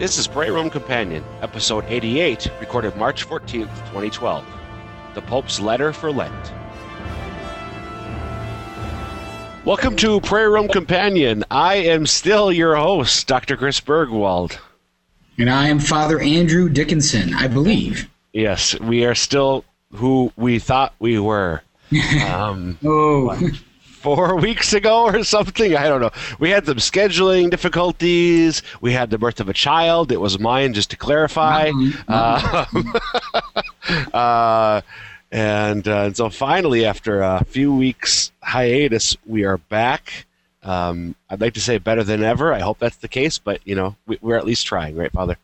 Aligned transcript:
This 0.00 0.16
is 0.16 0.26
Prairie 0.26 0.50
Rome 0.50 0.70
Companion, 0.70 1.22
episode 1.42 1.84
88, 1.86 2.50
recorded 2.58 2.96
March 2.96 3.28
14th, 3.28 3.68
2012. 3.90 4.46
The 5.12 5.20
Pope's 5.20 5.60
Letter 5.60 5.92
for 5.92 6.10
Lent. 6.10 6.52
Welcome 9.66 9.96
to 9.96 10.18
Prairie 10.22 10.48
Rome 10.48 10.68
Companion. 10.68 11.44
I 11.50 11.74
am 11.74 12.06
still 12.06 12.50
your 12.50 12.76
host, 12.76 13.26
Dr. 13.26 13.58
Chris 13.58 13.78
Burgwald. 13.78 14.58
And 15.36 15.50
I 15.50 15.68
am 15.68 15.78
Father 15.78 16.18
Andrew 16.18 16.70
Dickinson, 16.70 17.34
I 17.34 17.46
believe. 17.46 18.08
Yes, 18.32 18.80
we 18.80 19.04
are 19.04 19.14
still 19.14 19.66
who 19.92 20.32
we 20.34 20.60
thought 20.60 20.94
we 20.98 21.18
were. 21.18 21.60
Um, 22.26 22.78
Oh, 22.82 23.36
four 24.00 24.36
weeks 24.40 24.72
ago 24.72 25.04
or 25.04 25.22
something. 25.24 25.76
I 25.76 25.88
don't 25.88 26.00
know. 26.00 26.10
We 26.38 26.50
had 26.50 26.66
some 26.66 26.78
scheduling 26.78 27.50
difficulties. 27.50 28.62
We 28.80 28.92
had 28.92 29.10
the 29.10 29.18
birth 29.18 29.40
of 29.40 29.48
a 29.48 29.52
child. 29.52 30.10
It 30.10 30.20
was 30.20 30.38
mine, 30.38 30.72
just 30.72 30.90
to 30.90 30.96
clarify. 30.96 31.70
Uh, 32.08 32.64
uh, 34.14 34.80
and, 35.30 35.86
uh, 35.86 35.96
and 36.04 36.16
so 36.16 36.30
finally, 36.30 36.84
after 36.84 37.20
a 37.20 37.44
few 37.44 37.74
weeks 37.74 38.32
hiatus, 38.42 39.16
we 39.26 39.44
are 39.44 39.58
back. 39.58 40.26
Um, 40.62 41.14
I'd 41.28 41.40
like 41.40 41.54
to 41.54 41.60
say 41.60 41.78
better 41.78 42.02
than 42.02 42.22
ever. 42.22 42.52
I 42.52 42.60
hope 42.60 42.78
that's 42.78 42.96
the 42.96 43.08
case, 43.08 43.38
but 43.38 43.60
you 43.64 43.74
know, 43.74 43.96
we, 44.06 44.18
we're 44.20 44.36
at 44.36 44.44
least 44.44 44.66
trying, 44.66 44.96
right, 44.96 45.12
Father? 45.12 45.36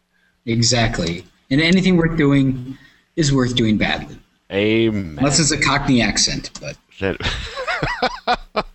exactly. 0.45 1.25
And 1.50 1.61
anything 1.61 1.97
worth 1.97 2.16
doing 2.16 2.77
is 3.16 3.33
worth 3.33 3.55
doing 3.55 3.78
badly. 3.78 4.19
Amen. 4.50 5.16
Unless 5.19 5.41
it's 5.41 5.50
a 5.50 5.59
Cockney 5.61 6.00
accent, 6.00 6.50
but 6.61 6.77
That- 7.00 7.16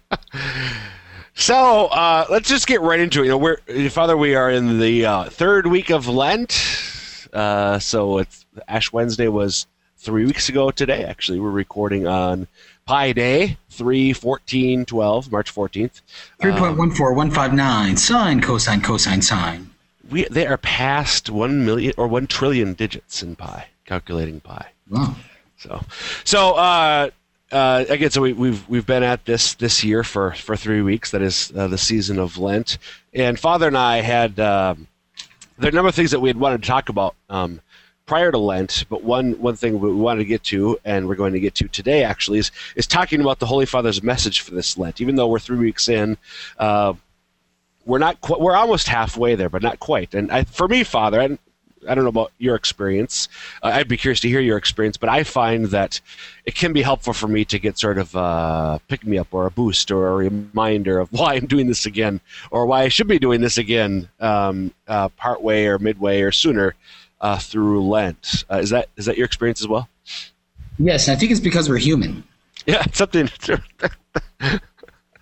so 1.34 1.88
uh, 1.88 2.26
let's 2.30 2.48
just 2.50 2.68
get 2.68 2.82
right 2.82 3.00
into 3.00 3.22
it. 3.22 3.26
You 3.26 3.30
know, 3.32 3.38
we're 3.38 3.90
Father. 3.90 4.16
We 4.16 4.36
are 4.36 4.50
in 4.50 4.80
the 4.80 5.06
uh, 5.06 5.24
third 5.26 5.68
week 5.68 5.90
of 5.90 6.08
Lent. 6.08 7.28
Uh, 7.34 7.80
so 7.80 8.18
it's 8.20 8.46
Ash 8.68 8.92
Wednesday 8.92 9.28
was 9.28 9.68
three 9.98 10.26
weeks 10.26 10.50
ago 10.50 10.72
today. 10.72 11.04
Actually, 11.04 11.40
we're 11.40 11.50
recording 11.50 12.08
on 12.08 12.48
Pi 12.86 13.14
Day, 13.14 13.58
3, 13.70 14.14
14, 14.14 14.86
12, 14.86 15.32
March 15.32 15.54
14th. 15.54 16.02
3.14159, 16.42 17.98
sine, 17.98 18.42
cosine, 18.42 18.82
cosine, 18.82 19.22
sine. 19.22 19.70
We 20.10 20.26
they 20.26 20.46
are 20.48 20.58
past 20.58 21.30
one 21.30 21.66
million 21.66 21.94
or 21.96 22.08
one 22.08 22.28
trillion 22.28 22.74
digits 22.74 23.24
in 23.24 23.36
pi, 23.36 23.68
calculating 23.86 24.42
pi. 24.42 24.72
Wow. 24.90 25.16
So, 25.58 25.82
so 26.26 26.54
uh, 26.56 27.12
uh, 27.52 27.86
again, 27.90 28.10
so 28.10 28.22
we, 28.22 28.34
we've 28.34 28.68
we've 28.70 28.86
been 28.86 29.04
at 29.04 29.26
this 29.26 29.56
this 29.56 29.84
year 29.84 30.04
for 30.04 30.34
for 30.34 30.56
three 30.56 30.82
weeks. 30.82 31.12
That 31.12 31.22
is 31.22 31.52
uh, 31.56 31.68
the 31.68 31.78
season 31.78 32.20
of 32.20 32.38
Lent, 32.38 32.78
and 33.14 33.40
Father 33.40 33.68
and 33.68 33.78
I 33.78 34.02
had 34.02 34.40
um, 34.40 34.88
there 35.58 35.68
are 35.68 35.72
a 35.72 35.76
number 35.76 35.90
of 35.90 35.96
things 35.96 36.12
that 36.12 36.20
we 36.20 36.30
had 36.30 36.38
wanted 36.38 36.62
to 36.62 36.68
talk 36.68 36.90
about 36.90 37.16
um, 37.30 37.62
prior 38.06 38.32
to 38.32 38.38
Lent, 38.38 38.86
but 38.90 39.04
one 39.04 39.34
one 39.34 39.56
thing 39.56 39.80
we 39.80 39.94
wanted 39.94 40.20
to 40.20 40.26
get 40.26 40.44
to, 40.46 40.80
and 40.86 41.08
we're 41.08 41.16
going 41.16 41.34
to 41.34 41.40
get 41.40 41.56
to 41.56 41.68
today, 41.68 42.04
actually, 42.04 42.40
is 42.40 42.52
is 42.76 42.88
talking 42.88 43.22
about 43.22 43.40
the 43.40 43.46
Holy 43.46 43.66
Father's 43.66 44.02
message 44.02 44.42
for 44.42 44.52
this 44.52 44.78
Lent. 44.78 45.02
Even 45.02 45.16
though 45.16 45.28
we're 45.28 45.40
three 45.40 45.58
weeks 45.58 45.88
in. 45.90 46.18
Uh, 46.58 46.94
we're 47.84 47.98
not 47.98 48.22
qu- 48.22 48.38
we're 48.40 48.56
almost 48.56 48.88
halfway 48.88 49.34
there, 49.34 49.50
but 49.50 49.64
not 49.64 49.80
quite. 49.80 50.14
And 50.14 50.32
I, 50.32 50.44
for 50.44 50.68
me, 50.68 50.84
Father, 50.84 51.20
I, 51.20 51.38
I 51.88 51.96
don't 51.96 52.04
know 52.04 52.10
about 52.10 52.32
your 52.38 52.56
experience. 52.56 53.28
Uh, 53.64 53.72
I'd 53.74 53.88
be 53.88 53.98
curious 53.98 54.20
to 54.22 54.30
hear 54.30 54.40
your 54.40 54.58
experience, 54.58 54.98
but 54.98 55.10
I 55.10 55.24
find 55.24 55.66
that 55.68 56.00
it 56.46 56.56
can 56.56 56.74
be 56.74 56.82
helpful 56.82 57.14
for 57.14 57.28
me 57.28 57.46
to 57.46 57.60
get 57.60 57.78
sort 57.78 57.98
of 57.98 58.16
uh, 58.16 58.80
pick 58.88 59.06
me 59.06 59.18
up 59.18 59.28
or 59.32 59.46
a 59.46 59.52
boost 59.52 59.92
or 59.92 60.10
a 60.10 60.16
reminder 60.16 61.00
of 61.00 61.12
why 61.12 61.36
I'm 61.36 61.46
doing 61.46 61.68
this 61.68 61.86
again 61.86 62.22
or 62.50 62.66
why 62.66 62.84
I 62.84 62.88
should 62.88 63.08
be 63.08 63.20
doing 63.20 63.42
this 63.42 63.58
again 63.58 64.10
um, 64.20 64.74
uh, 64.88 65.10
partway 65.10 65.66
or 65.66 65.80
midway 65.80 66.22
or 66.22 66.32
sooner 66.32 66.76
uh, 67.22 67.38
through 67.38 67.88
Lent. 67.88 68.46
Uh, 68.50 68.58
is 68.58 68.70
that 68.72 68.90
is 68.98 69.06
that 69.06 69.18
your 69.18 69.26
experience 69.26 69.62
as 69.62 69.68
well? 69.68 69.88
Yes, 70.78 71.10
I 71.10 71.16
think 71.16 71.32
it's 71.32 71.42
because 71.42 71.70
we're 71.70 71.78
human. 71.78 72.24
Yeah, 72.66 72.86
something. 72.94 73.30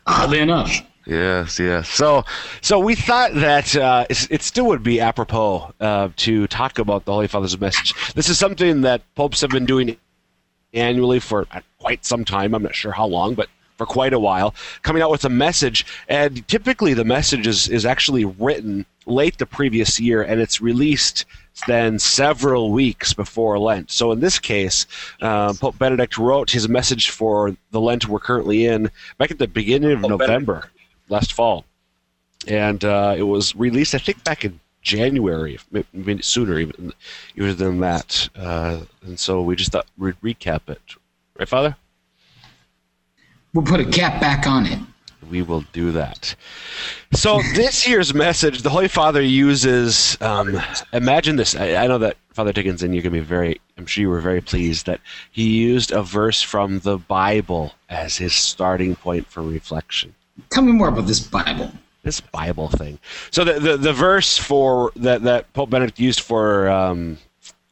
Oddly 0.08 0.40
enough. 0.40 0.82
Yes, 1.10 1.58
yes. 1.58 1.90
So, 1.90 2.24
so 2.62 2.78
we 2.80 2.94
thought 2.94 3.34
that 3.34 3.76
uh, 3.76 4.06
it 4.10 4.44
still 4.44 4.68
would 4.68 4.84
be 4.84 5.02
apropos 5.02 5.74
uh, 5.80 6.10
to 6.18 6.46
talk 6.46 6.78
about 6.78 7.06
the 7.06 7.14
Holy 7.14 7.28
Father's 7.28 7.60
message. 7.60 7.96
This 8.14 8.30
is 8.30 8.38
something 8.38 8.82
that 8.82 9.02
popes 9.16 9.42
have 9.42 9.50
been 9.50 9.66
doing 9.66 9.98
annually 10.72 11.20
for 11.20 11.48
uh, 11.52 11.62
quite 11.80 12.06
some 12.06 12.24
time. 12.26 12.54
I'm 12.54 12.62
not 12.62 12.76
sure 12.76 12.92
how 12.92 13.08
long, 13.08 13.34
but 13.34 13.50
for 13.76 13.88
quite 13.88 14.14
a 14.14 14.20
while, 14.20 14.54
coming 14.84 15.02
out 15.02 15.10
with 15.10 15.26
a 15.26 15.30
message. 15.30 15.84
And 16.08 16.48
typically, 16.48 16.94
the 16.94 17.06
message 17.06 17.48
is, 17.48 17.68
is 17.68 17.88
actually 17.88 18.26
written 18.26 18.86
late 19.08 19.40
the 19.40 19.48
previous 19.48 20.00
year, 20.00 20.22
and 20.22 20.40
it's 20.40 20.62
released 20.62 21.26
then 21.66 21.98
several 21.98 22.72
weeks 22.72 23.14
before 23.14 23.58
Lent. 23.58 23.90
So 23.90 24.12
in 24.12 24.20
this 24.20 24.38
case, 24.38 24.86
uh, 25.22 25.54
Pope 25.54 25.80
Benedict 25.80 26.20
wrote 26.20 26.52
his 26.52 26.70
message 26.70 27.10
for 27.10 27.58
the 27.72 27.82
Lent 27.82 28.08
we're 28.08 28.20
currently 28.20 28.68
in 28.68 28.92
back 29.18 29.32
at 29.32 29.40
the 29.40 29.48
beginning 29.48 29.92
of 29.92 30.02
November 30.02 30.70
last 31.10 31.34
fall, 31.34 31.66
and 32.48 32.84
uh, 32.86 33.16
it 33.18 33.24
was 33.24 33.56
released, 33.56 33.94
I 33.96 33.98
think, 33.98 34.24
back 34.24 34.46
in 34.46 34.60
January, 34.82 35.60
maybe 35.72 36.22
sooner 36.22 36.60
even, 36.60 36.94
even 37.36 37.58
than 37.58 37.80
that. 37.82 38.30
Uh, 38.36 38.82
and 39.04 39.20
so 39.20 39.42
we 39.42 39.56
just 39.56 39.72
thought 39.72 39.88
we'd 39.98 40.20
recap 40.22 40.70
it, 40.70 40.82
right, 41.38 41.50
Father? 41.50 41.76
We'll 43.54 43.66
put 43.66 43.80
a 43.80 43.86
cap 43.86 44.22
back 44.22 44.48
on 44.48 44.66
it. 44.68 44.80
We 45.30 45.42
will 45.42 45.66
do 45.74 45.92
that. 45.92 46.36
So 47.14 47.42
this 47.54 47.88
year's 47.88 48.14
message, 48.14 48.62
the 48.62 48.70
Holy 48.70 48.88
Father 48.88 49.22
uses. 49.22 50.18
Um, 50.22 50.60
imagine 50.94 51.36
this. 51.36 51.56
I, 51.56 51.76
I 51.76 51.88
know 51.88 51.98
that 52.00 52.18
Father 52.32 52.54
Dickinson, 52.54 52.94
you're 52.94 53.04
gonna 53.04 53.14
be 53.14 53.20
very. 53.20 53.60
I'm 53.78 53.86
sure 53.86 54.02
you 54.02 54.10
were 54.10 54.22
very 54.22 54.42
pleased 54.42 54.86
that 54.86 55.02
he 55.32 55.50
used 55.50 55.92
a 55.92 56.02
verse 56.02 56.42
from 56.42 56.80
the 56.80 56.98
Bible 56.98 57.74
as 57.90 58.18
his 58.18 58.34
starting 58.34 58.96
point 58.96 59.28
for 59.28 59.44
reflection. 59.44 60.16
Tell 60.50 60.64
me 60.64 60.72
more 60.72 60.88
about 60.88 61.08
this 61.08 61.20
Bible. 61.20 61.72
this 62.04 62.22
Bible 62.22 62.70
thing. 62.70 63.00
So 63.32 63.44
the 63.44 63.60
the, 63.60 63.78
the 63.78 63.94
verse 63.94 64.38
for 64.38 64.92
that 64.96 65.24
that 65.24 65.52
Pope 65.54 65.70
Benedict 65.70 66.00
used 66.00 66.22
for 66.22 66.70
um, 66.70 67.18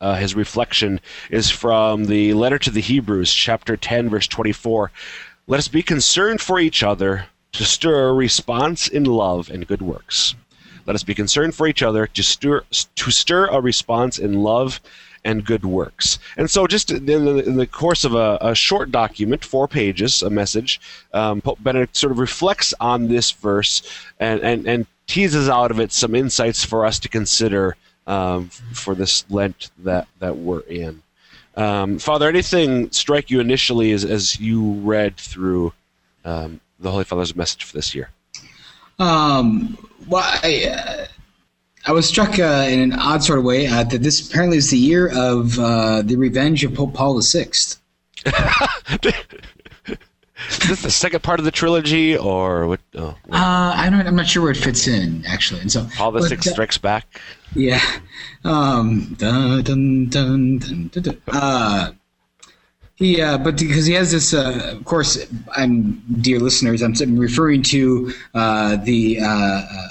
uh, 0.02 0.16
his 0.16 0.36
reflection 0.36 1.00
is 1.30 1.50
from 1.50 2.06
the 2.06 2.34
letter 2.34 2.60
to 2.60 2.70
the 2.70 2.82
Hebrews, 2.82 3.34
chapter 3.34 3.78
ten, 3.78 4.10
verse 4.10 4.28
twenty-four. 4.28 4.92
Let 5.48 5.60
us 5.60 5.68
be 5.68 5.82
concerned 5.82 6.42
for 6.42 6.60
each 6.60 6.84
other 6.84 7.28
to 7.54 7.64
stir 7.64 8.10
a 8.10 8.14
response 8.14 8.88
in 8.88 9.06
love 9.06 9.50
and 9.50 9.66
good 9.66 9.82
works. 9.82 10.36
Let 10.86 10.96
us 10.96 11.04
be 11.04 11.16
concerned 11.16 11.56
for 11.56 11.68
each 11.68 11.82
other 11.82 12.08
to 12.08 12.24
stir 12.24 12.64
to 12.96 13.12
stir 13.12 13.48
a 13.48 13.60
response 13.60 14.20
in 14.20 14.44
love 14.44 14.80
and 15.24 15.46
good 15.46 15.66
works. 15.66 16.20
And 16.38 16.50
so, 16.50 16.68
just 16.68 16.92
in 16.92 17.06
the, 17.06 17.42
the 17.42 17.68
course 17.68 18.04
of 18.04 18.14
a, 18.14 18.38
a 18.42 18.56
short 18.56 18.92
document, 18.92 19.44
four 19.44 19.68
pages, 19.68 20.22
a 20.22 20.30
message, 20.30 20.80
um, 21.14 21.42
Pope 21.42 21.60
Benedict 21.62 21.96
sort 21.96 22.12
of 22.12 22.20
reflects 22.20 22.74
on 22.80 23.08
this 23.08 23.32
verse 23.32 23.82
and, 24.20 24.42
and, 24.42 24.68
and 24.68 24.88
teases 25.08 25.50
out 25.50 25.72
of 25.72 25.80
it 25.80 25.92
some 25.92 26.16
insights 26.16 26.64
for 26.64 26.86
us 26.86 27.00
to 27.00 27.10
consider 27.10 27.76
um, 28.06 28.50
for 28.74 28.96
this 28.96 29.26
Lent 29.30 29.72
that, 29.80 30.08
that 30.20 30.38
we're 30.38 30.62
in. 30.62 31.02
Um, 31.56 31.98
Father, 31.98 32.30
anything 32.30 32.92
strike 32.92 33.32
you 33.32 33.40
initially 33.40 33.92
as, 33.92 34.06
as 34.06 34.40
you 34.40 34.74
read 34.74 35.18
through 35.18 35.74
um, 36.24 36.62
the 36.80 36.92
Holy 36.92 37.04
Father's 37.04 37.36
message 37.36 37.64
for 37.64 37.74
this 37.74 37.96
year? 37.96 38.12
Um, 39.00 39.78
well, 40.08 40.24
I, 40.44 40.66
uh, 40.66 41.07
I 41.88 41.94
was 41.94 42.06
struck 42.06 42.38
uh, 42.38 42.68
in 42.70 42.80
an 42.82 42.94
odd 42.94 43.24
sort 43.24 43.40
of 43.40 43.46
way 43.46 43.66
uh, 43.68 43.84
that 43.86 44.04
this 44.04 44.28
apparently 44.28 44.58
is 44.58 44.70
the 44.70 44.78
year 44.78 45.08
of 45.08 45.58
uh, 45.58 46.02
the 46.02 46.18
revenge 46.18 46.66
of 46.66 46.74
Pope 46.74 46.94
Paul 46.94 47.20
VI. 47.22 47.50
Is 50.50 50.60
this 50.60 50.82
the 50.84 50.92
second 50.92 51.24
part 51.24 51.40
of 51.40 51.46
the 51.46 51.52
trilogy, 51.52 52.16
or 52.16 52.68
what? 52.68 52.80
Oh, 52.96 53.16
Uh, 53.32 53.74
I 53.76 53.90
don't. 53.90 54.06
I'm 54.06 54.16
not 54.16 54.28
sure 54.28 54.44
where 54.44 54.52
it 54.52 54.58
fits 54.58 54.88
in 54.88 55.26
actually. 55.26 55.62
And 55.62 55.72
so 55.72 55.88
Paul 55.96 56.12
the 56.12 56.24
Sixth 56.24 56.48
uh, 56.48 56.52
Strikes 56.52 56.78
Back? 56.78 57.22
Yeah. 57.56 57.82
Um, 58.44 59.16
dun, 59.18 59.64
dun, 59.64 60.10
dun, 60.10 60.60
dun, 60.60 60.90
dun, 60.94 61.04
dun. 61.04 61.22
Uh, 61.28 61.92
he, 62.96 63.22
uh, 63.22 63.38
but 63.40 63.58
because 63.58 63.86
he 63.86 63.94
has 63.94 64.12
this, 64.12 64.34
uh, 64.34 64.74
of 64.78 64.86
course, 64.86 65.26
I'm, 65.56 66.02
dear 66.22 66.40
listeners, 66.40 66.82
I'm 66.82 67.18
referring 67.18 67.62
to 67.64 68.12
uh, 68.34 68.78
the 68.78 69.20
uh, 69.22 69.26
uh, 69.28 69.88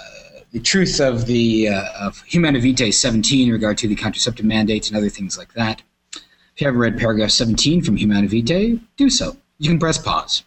the 0.52 0.60
truth 0.60 1.00
of 1.00 1.26
the 1.26 1.68
uh, 1.68 1.84
of 2.00 2.22
Humanae 2.22 2.60
Vitae 2.60 2.90
17 2.90 3.48
in 3.48 3.52
regard 3.52 3.78
to 3.78 3.88
the 3.88 3.94
contraceptive 3.94 4.46
mandates 4.46 4.88
and 4.88 4.96
other 4.96 5.08
things 5.08 5.36
like 5.36 5.52
that. 5.54 5.82
If 6.14 6.62
you 6.62 6.66
haven't 6.66 6.80
read 6.80 6.98
paragraph 6.98 7.30
17 7.30 7.82
from 7.82 7.96
Humanae 7.96 8.28
Vitae, 8.28 8.80
do 8.96 9.10
so. 9.10 9.36
You 9.58 9.68
can 9.68 9.78
press 9.78 9.98
pause. 9.98 10.44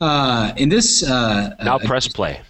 Uh, 0.00 0.52
in 0.56 0.68
this, 0.68 1.02
uh, 1.02 1.54
Now 1.62 1.76
uh, 1.76 1.78
press 1.78 2.08
play. 2.08 2.40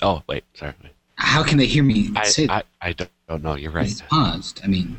Oh, 0.00 0.22
wait, 0.28 0.44
sorry. 0.54 0.74
how 1.16 1.42
can 1.42 1.58
they 1.58 1.66
hear 1.66 1.82
me 1.82 2.10
I, 2.16 2.24
say 2.24 2.46
that? 2.46 2.66
I, 2.80 2.88
I 2.88 2.92
don't, 2.92 3.42
know. 3.42 3.56
You're 3.56 3.72
right. 3.72 3.90
It's 3.90 4.02
paused. 4.02 4.60
I 4.64 4.68
mean, 4.68 4.98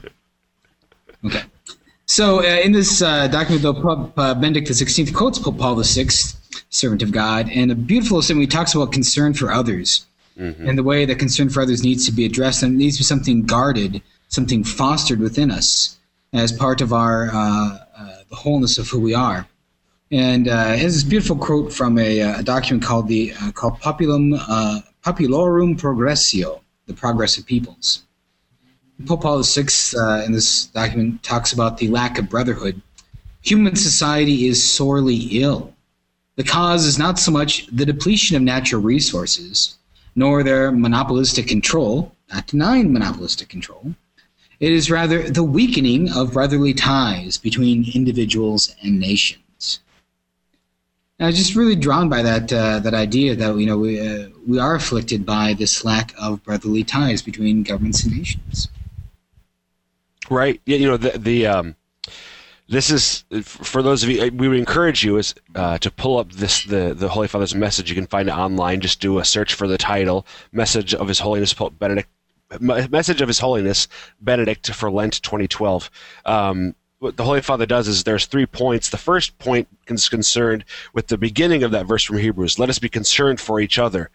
okay. 1.25 1.43
So 2.05 2.39
uh, 2.39 2.59
in 2.63 2.71
this 2.71 3.01
uh, 3.01 3.27
document, 3.27 3.63
though, 3.63 3.73
Pope 3.73 4.17
uh, 4.17 4.33
Benedict 4.35 4.67
XVI 4.67 5.13
quotes 5.13 5.39
Pope 5.39 5.57
Paul 5.57 5.75
VI, 5.81 6.07
servant 6.69 7.01
of 7.01 7.11
God, 7.11 7.49
and 7.49 7.71
a 7.71 7.75
beautiful 7.75 8.21
statement. 8.21 8.51
He 8.51 8.57
talks 8.57 8.75
about 8.75 8.91
concern 8.91 9.33
for 9.33 9.51
others. 9.51 10.05
Mm-hmm. 10.37 10.67
and 10.67 10.77
the 10.77 10.83
way 10.83 11.05
that 11.05 11.19
concern 11.19 11.49
for 11.49 11.61
others 11.61 11.83
needs 11.83 12.05
to 12.05 12.11
be 12.11 12.25
addressed, 12.25 12.63
and 12.63 12.75
it 12.75 12.77
needs 12.77 12.97
to 12.97 13.01
be 13.01 13.05
something 13.05 13.43
guarded, 13.43 14.01
something 14.27 14.63
fostered 14.63 15.19
within 15.19 15.51
us 15.51 15.97
as 16.33 16.51
part 16.51 16.81
of 16.81 16.93
our 16.93 17.29
uh, 17.31 17.79
uh, 17.97 18.17
the 18.29 18.35
wholeness 18.35 18.77
of 18.77 18.87
who 18.89 18.99
we 18.99 19.13
are. 19.13 19.47
And 20.11 20.47
uh, 20.47 20.75
has 20.75 20.93
this 20.93 21.03
beautiful 21.03 21.35
quote 21.35 21.73
from 21.73 21.97
a, 21.97 22.19
a 22.19 22.43
document 22.43 22.83
called 22.83 23.07
the 23.07 23.33
uh, 23.41 23.51
called 23.51 23.79
Populum 23.79 24.37
uh, 24.47 24.81
Populorum 25.03 25.79
Progressio, 25.79 26.61
the 26.85 26.93
Progress 26.93 27.37
of 27.37 27.45
Peoples. 27.45 28.03
Pope 29.05 29.23
Paul 29.23 29.43
VI 29.43 29.67
uh, 29.97 30.23
in 30.25 30.31
this 30.31 30.67
document 30.67 31.21
talks 31.21 31.51
about 31.51 31.77
the 31.77 31.89
lack 31.89 32.17
of 32.17 32.29
brotherhood. 32.29 32.81
Human 33.41 33.75
society 33.75 34.47
is 34.47 34.63
sorely 34.63 35.17
ill. 35.41 35.73
The 36.37 36.43
cause 36.43 36.85
is 36.85 36.97
not 36.97 37.19
so 37.19 37.31
much 37.31 37.67
the 37.67 37.85
depletion 37.85 38.35
of 38.35 38.41
natural 38.41 38.81
resources, 38.81 39.77
nor 40.15 40.43
their 40.43 40.71
monopolistic 40.71 41.47
control, 41.47 42.15
not 42.33 42.47
denying 42.47 42.91
monopolistic 42.91 43.49
control. 43.49 43.93
It 44.59 44.71
is 44.71 44.89
rather 44.89 45.29
the 45.29 45.43
weakening 45.43 46.11
of 46.11 46.33
brotherly 46.33 46.73
ties 46.73 47.37
between 47.37 47.91
individuals 47.93 48.73
and 48.81 48.99
nations. 48.99 49.81
And 51.19 51.25
I 51.25 51.29
was 51.29 51.37
just 51.37 51.55
really 51.55 51.75
drawn 51.75 52.09
by 52.09 52.21
that 52.21 52.51
uh, 52.51 52.79
that 52.79 52.93
idea 52.93 53.35
that 53.35 53.57
you 53.57 53.65
know 53.65 53.77
we 53.77 53.99
uh, 53.99 54.29
we 54.47 54.59
are 54.59 54.75
afflicted 54.75 55.25
by 55.25 55.53
this 55.53 55.85
lack 55.85 56.13
of 56.17 56.43
brotherly 56.43 56.83
ties 56.83 57.21
between 57.21 57.63
governments 57.63 58.03
and 58.03 58.17
nations. 58.17 58.69
Right. 60.29 60.61
Yeah. 60.65 60.77
You 60.77 60.87
know 60.87 60.97
the 60.97 61.17
the 61.17 61.47
um, 61.47 61.75
this 62.67 62.89
is 62.89 63.25
for 63.43 63.83
those 63.83 64.03
of 64.03 64.09
you. 64.09 64.31
We 64.31 64.47
would 64.47 64.57
encourage 64.57 65.03
you 65.03 65.17
is 65.17 65.35
uh, 65.53 65.77
to 65.79 65.91
pull 65.91 66.17
up 66.17 66.31
this 66.31 66.63
the 66.63 66.95
the 66.95 67.09
Holy 67.09 67.27
Father's 67.27 67.53
message. 67.53 67.89
You 67.89 67.95
can 67.95 68.07
find 68.07 68.27
it 68.27 68.31
online. 68.31 68.81
Just 68.81 68.99
do 68.99 69.19
a 69.19 69.25
search 69.25 69.53
for 69.53 69.67
the 69.67 69.77
title 69.77 70.25
"Message 70.51 70.93
of 70.93 71.07
His 71.07 71.19
Holiness 71.19 71.53
Pope 71.53 71.77
Benedict." 71.77 72.09
Message 72.59 73.21
of 73.21 73.27
His 73.27 73.39
Holiness 73.39 73.87
Benedict 74.21 74.71
for 74.73 74.91
Lent 74.91 75.21
2012. 75.21 75.89
Um, 76.25 76.75
what 76.99 77.17
the 77.17 77.23
Holy 77.23 77.41
Father 77.41 77.65
does 77.65 77.87
is 77.87 78.03
there's 78.03 78.25
three 78.25 78.45
points. 78.45 78.89
The 78.89 78.97
first 78.97 79.37
point 79.39 79.67
is 79.87 80.09
concerned 80.09 80.63
with 80.93 81.07
the 81.07 81.17
beginning 81.17 81.63
of 81.63 81.71
that 81.71 81.85
verse 81.85 82.03
from 82.03 82.17
Hebrews. 82.17 82.57
Let 82.57 82.69
us 82.69 82.79
be 82.79 82.89
concerned 82.89 83.39
for 83.39 83.59
each 83.59 83.77
other. 83.77 84.09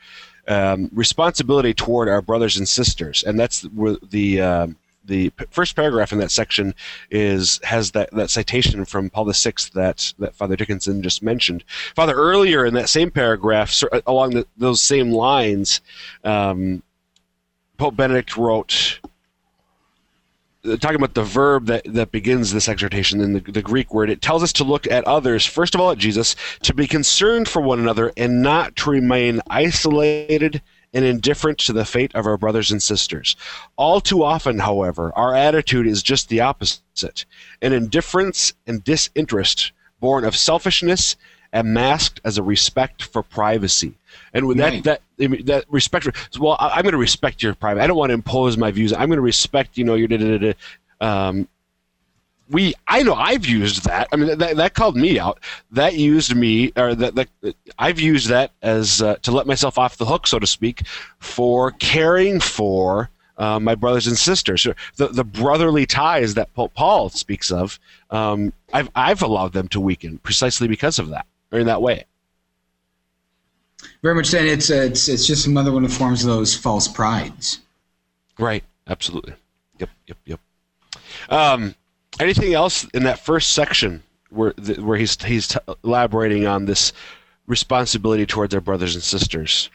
Um, 0.48 0.90
responsibility 0.92 1.74
toward 1.74 2.08
our 2.08 2.22
brothers 2.22 2.56
and 2.56 2.68
sisters, 2.68 3.22
and 3.22 3.38
that's 3.38 3.60
the, 3.60 3.98
the 4.10 4.40
um, 4.40 4.76
the 5.04 5.32
first 5.50 5.76
paragraph 5.76 6.12
in 6.12 6.18
that 6.18 6.30
section 6.30 6.74
is 7.10 7.60
has 7.64 7.92
that, 7.92 8.10
that 8.12 8.30
citation 8.30 8.84
from 8.84 9.10
Paul 9.10 9.24
VI 9.24 9.52
that 9.74 10.12
that 10.18 10.34
Father 10.34 10.56
Dickinson 10.56 11.02
just 11.02 11.22
mentioned. 11.22 11.64
Father, 11.94 12.14
earlier 12.14 12.64
in 12.64 12.74
that 12.74 12.88
same 12.88 13.10
paragraph, 13.10 13.82
along 14.06 14.30
the, 14.30 14.46
those 14.56 14.80
same 14.80 15.10
lines, 15.10 15.80
um, 16.24 16.82
Pope 17.78 17.96
Benedict 17.96 18.36
wrote. 18.36 19.00
Uh, 20.62 20.76
talking 20.76 20.96
about 20.96 21.14
the 21.14 21.22
verb 21.22 21.64
that, 21.64 21.82
that 21.86 22.12
begins 22.12 22.52
this 22.52 22.68
exhortation 22.68 23.22
in 23.22 23.32
the, 23.32 23.40
the 23.40 23.62
Greek 23.62 23.94
word, 23.94 24.10
it 24.10 24.20
tells 24.20 24.42
us 24.42 24.52
to 24.52 24.62
look 24.62 24.86
at 24.86 25.02
others, 25.04 25.46
first 25.46 25.74
of 25.74 25.80
all 25.80 25.90
at 25.90 25.96
Jesus, 25.96 26.36
to 26.62 26.74
be 26.74 26.86
concerned 26.86 27.48
for 27.48 27.62
one 27.62 27.78
another, 27.78 28.12
and 28.18 28.42
not 28.42 28.76
to 28.76 28.90
remain 28.90 29.40
isolated 29.48 30.60
and 30.92 31.04
indifferent 31.04 31.58
to 31.58 31.72
the 31.72 31.84
fate 31.84 32.14
of 32.14 32.26
our 32.26 32.36
brothers 32.36 32.70
and 32.70 32.82
sisters. 32.82 33.36
All 33.76 34.00
too 34.00 34.24
often, 34.24 34.58
however, 34.58 35.12
our 35.14 35.34
attitude 35.34 35.86
is 35.86 36.02
just 36.02 36.28
the 36.28 36.40
opposite 36.40 37.24
an 37.62 37.72
indifference 37.72 38.52
and 38.66 38.84
disinterest 38.84 39.72
born 40.00 40.24
of 40.24 40.36
selfishness 40.36 41.16
and 41.52 41.72
masked 41.74 42.20
as 42.24 42.38
a 42.38 42.42
respect 42.42 43.02
for 43.02 43.22
privacy. 43.22 43.94
And 44.32 44.46
with 44.46 44.58
right. 44.58 44.84
that, 44.84 45.02
that, 45.18 45.46
that 45.46 45.64
respect, 45.68 46.04
for, 46.04 46.12
well, 46.38 46.56
I'm 46.60 46.82
going 46.82 46.92
to 46.92 46.98
respect 46.98 47.42
your 47.42 47.54
privacy. 47.54 47.82
I 47.82 47.86
don't 47.86 47.96
want 47.96 48.10
to 48.10 48.14
impose 48.14 48.56
my 48.56 48.70
views. 48.70 48.92
I'm 48.92 49.08
going 49.08 49.16
to 49.16 49.22
respect, 49.22 49.76
you 49.78 49.84
know, 49.84 49.94
your, 49.94 50.08
da, 50.08 50.18
da, 50.18 50.38
da, 50.38 50.54
um, 51.00 51.48
we 52.50 52.74
I 52.86 53.02
know 53.02 53.14
I've 53.14 53.46
used 53.46 53.84
that. 53.84 54.08
I 54.12 54.16
mean 54.16 54.38
that 54.38 54.56
that 54.56 54.74
called 54.74 54.96
me 54.96 55.18
out. 55.18 55.38
That 55.70 55.94
used 55.94 56.34
me 56.34 56.72
or 56.76 56.94
that, 56.94 57.14
that 57.14 57.28
I've 57.78 58.00
used 58.00 58.28
that 58.28 58.52
as 58.62 59.00
uh, 59.00 59.16
to 59.22 59.30
let 59.32 59.46
myself 59.46 59.78
off 59.78 59.96
the 59.96 60.04
hook, 60.04 60.26
so 60.26 60.38
to 60.38 60.46
speak, 60.46 60.86
for 61.18 61.70
caring 61.72 62.40
for 62.40 63.10
uh, 63.38 63.58
my 63.58 63.74
brothers 63.74 64.06
and 64.06 64.18
sisters. 64.18 64.66
The 64.96 65.08
the 65.08 65.24
brotherly 65.24 65.86
ties 65.86 66.34
that 66.34 66.52
Paul 66.54 67.08
speaks 67.08 67.50
of, 67.50 67.78
um, 68.10 68.52
I've 68.72 68.90
I've 68.94 69.22
allowed 69.22 69.52
them 69.52 69.68
to 69.68 69.80
weaken 69.80 70.18
precisely 70.18 70.68
because 70.68 70.98
of 70.98 71.08
that 71.10 71.26
or 71.52 71.60
in 71.60 71.66
that 71.66 71.82
way. 71.82 72.04
Very 74.02 74.14
much. 74.14 74.30
Then 74.30 74.46
it's 74.46 74.70
it's 74.70 75.08
it's 75.08 75.26
just 75.26 75.46
another 75.46 75.72
one 75.72 75.84
of 75.84 75.90
the 75.90 75.96
forms 75.96 76.24
of 76.24 76.30
those 76.30 76.54
false 76.54 76.88
prides. 76.88 77.60
Right. 78.38 78.64
Absolutely. 78.86 79.34
Yep. 79.78 79.90
Yep. 80.06 80.16
Yep. 80.24 80.40
Um, 81.28 81.74
anything 82.18 82.54
else 82.54 82.84
in 82.94 83.04
that 83.04 83.20
first 83.20 83.52
section 83.52 84.02
where 84.30 84.52
where 84.78 84.98
he's 84.98 85.22
he's 85.22 85.48
t- 85.48 85.58
elaborating 85.84 86.46
on 86.46 86.64
this 86.64 86.92
responsibility 87.46 88.26
towards 88.26 88.54
our 88.54 88.60
brothers 88.60 88.94
and 88.94 89.02
sisters? 89.02 89.70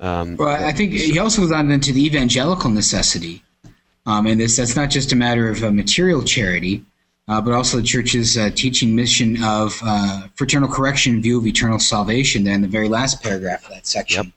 Um, 0.00 0.36
well, 0.36 0.48
I 0.48 0.72
think 0.72 0.92
he 0.92 1.18
also 1.18 1.42
goes 1.42 1.52
on 1.52 1.70
into 1.70 1.92
the 1.92 2.04
evangelical 2.04 2.70
necessity, 2.70 3.42
um, 4.06 4.26
and 4.26 4.40
this 4.40 4.56
that's 4.56 4.76
not 4.76 4.90
just 4.90 5.12
a 5.12 5.16
matter 5.16 5.48
of 5.48 5.62
uh, 5.62 5.70
material 5.70 6.22
charity, 6.22 6.84
uh, 7.26 7.40
but 7.40 7.52
also 7.52 7.78
the 7.78 7.82
church's 7.82 8.38
uh, 8.38 8.50
teaching 8.54 8.94
mission 8.94 9.42
of 9.42 9.80
uh, 9.84 10.28
fraternal 10.34 10.68
correction 10.68 11.16
in 11.16 11.22
view 11.22 11.38
of 11.38 11.46
eternal 11.46 11.78
salvation. 11.78 12.44
There 12.44 12.54
in 12.54 12.62
the 12.62 12.68
very 12.68 12.88
last 12.88 13.22
paragraph 13.22 13.64
of 13.64 13.70
that 13.70 13.86
section. 13.86 14.26
Yep. 14.26 14.32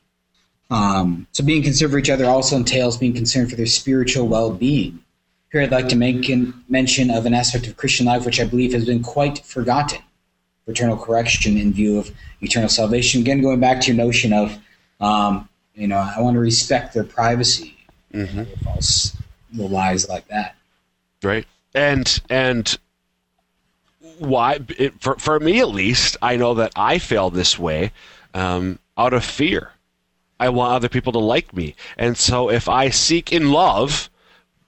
Um, 0.71 1.27
so 1.33 1.43
being 1.43 1.63
concerned 1.63 1.91
for 1.91 1.99
each 1.99 2.09
other 2.09 2.25
also 2.25 2.55
entails 2.55 2.97
being 2.97 3.13
concerned 3.13 3.49
for 3.49 3.57
their 3.57 3.65
spiritual 3.65 4.27
well-being. 4.27 5.03
Here, 5.51 5.61
I'd 5.61 5.71
like 5.71 5.89
to 5.89 5.95
make 5.95 6.31
mention 6.69 7.11
of 7.11 7.25
an 7.25 7.33
aspect 7.33 7.67
of 7.67 7.75
Christian 7.75 8.05
life 8.05 8.25
which 8.25 8.39
I 8.39 8.45
believe 8.45 8.73
has 8.73 8.85
been 8.85 9.03
quite 9.03 9.39
forgotten 9.39 10.01
fraternal 10.65 10.95
correction 10.95 11.57
in 11.57 11.73
view 11.73 11.97
of 11.97 12.11
eternal 12.41 12.69
salvation. 12.69 13.21
Again, 13.21 13.41
going 13.41 13.59
back 13.59 13.81
to 13.81 13.87
your 13.87 13.97
notion 13.97 14.31
of, 14.31 14.57
um, 15.01 15.49
you 15.75 15.87
know, 15.87 15.97
I 15.97 16.21
want 16.21 16.35
to 16.35 16.39
respect 16.39 16.93
their 16.93 17.03
privacy, 17.03 17.75
mm-hmm. 18.13 18.43
false 18.63 19.17
lies 19.53 20.07
like 20.07 20.27
that. 20.29 20.55
Right. 21.21 21.45
And, 21.75 22.21
and, 22.29 22.77
why 24.21 24.59
it, 24.77 25.01
for, 25.01 25.15
for 25.17 25.39
me 25.39 25.59
at 25.59 25.69
least 25.69 26.15
i 26.21 26.35
know 26.35 26.53
that 26.53 26.71
i 26.75 26.99
fail 26.99 27.31
this 27.31 27.57
way 27.57 27.91
um, 28.35 28.77
out 28.95 29.13
of 29.13 29.25
fear 29.25 29.71
i 30.39 30.47
want 30.47 30.73
other 30.73 30.89
people 30.89 31.11
to 31.11 31.19
like 31.19 31.55
me 31.55 31.75
and 31.97 32.15
so 32.15 32.49
if 32.49 32.69
i 32.69 32.89
seek 32.89 33.31
in 33.33 33.51
love 33.51 34.10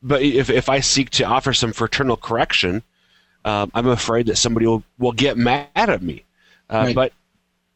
but 0.03 0.22
if, 0.22 0.50
if 0.50 0.69
I 0.69 0.81
seek 0.81 1.10
to 1.12 1.24
offer 1.24 1.53
some 1.53 1.74
fraternal 1.74 2.17
correction, 2.17 2.83
um, 3.45 3.72
I'm 3.74 3.88
afraid 3.88 4.27
that 4.27 4.38
somebody 4.38 4.67
will, 4.67 4.83
will 5.00 5.12
get 5.13 5.38
mad 5.38 5.67
at 5.75 6.01
me. 6.01 6.24
Uh, 6.69 6.83
right. 6.86 6.95
But 6.95 7.13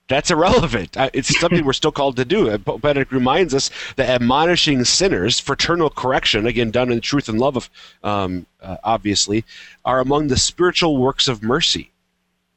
that's 0.07 0.31
irrelevant. 0.31 0.95
It's 1.13 1.37
something 1.39 1.65
we're 1.65 1.73
still 1.73 1.91
called 1.91 2.15
to 2.17 2.25
do. 2.25 2.57
But 2.57 2.97
it 2.97 3.11
reminds 3.11 3.53
us 3.53 3.69
that 3.97 4.09
admonishing 4.09 4.85
sinners, 4.85 5.39
fraternal 5.39 5.89
correction, 5.89 6.47
again 6.47 6.71
done 6.71 6.91
in 6.91 7.01
truth 7.01 7.27
and 7.27 7.39
love, 7.39 7.57
of 7.57 7.69
um, 8.03 8.45
uh, 8.61 8.77
obviously, 8.83 9.43
are 9.83 9.99
among 9.99 10.27
the 10.27 10.37
spiritual 10.37 10.97
works 10.97 11.27
of 11.27 11.43
mercy 11.43 11.91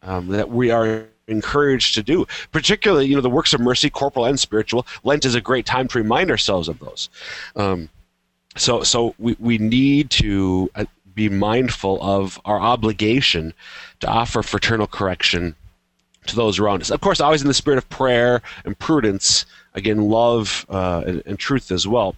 um, 0.03 0.29
that 0.29 0.51
we 0.51 0.71
are 0.71 1.07
encouraged 1.27 1.95
to 1.95 2.03
do. 2.05 2.27
Particularly, 2.53 3.07
you 3.07 3.17
know, 3.17 3.21
the 3.21 3.31
works 3.31 3.53
of 3.53 3.61
mercy, 3.61 3.91
corporal 3.91 4.27
and 4.27 4.39
spiritual. 4.39 4.87
Lent 5.03 5.25
is 5.25 5.35
a 5.35 5.41
great 5.41 5.67
time 5.67 5.89
to 5.89 5.99
remind 5.99 6.31
ourselves 6.31 6.69
of 6.69 6.79
those. 6.79 7.09
Um, 7.57 7.89
so 8.61 8.83
so 8.83 9.15
we, 9.19 9.37
we 9.39 9.59
need 9.59 10.11
to 10.11 10.71
uh, 10.75 10.85
be 11.15 11.29
mindful 11.29 11.99
of 12.03 12.41
our 12.45 12.61
obligation 12.61 13.53
to 14.01 14.09
offer 14.09 14.43
fraternal 14.43 14.87
correction 14.87 15.55
to 16.27 16.37
those 16.37 16.59
around 16.59 16.83
us. 16.83 16.91
Of 16.91 17.01
course, 17.01 17.21
always 17.21 17.43
in 17.43 17.49
the 17.49 17.55
spirit 17.55 17.79
of 17.79 17.89
prayer 17.89 18.43
and 18.65 18.79
prudence, 18.79 19.47
again, 19.75 20.09
love 20.09 20.67
uh, 20.69 21.03
and, 21.07 21.23
and, 21.27 21.39
truth 21.39 21.73
as 21.73 21.87
well. 21.87 22.15